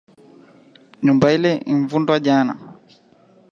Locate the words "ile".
1.35-1.51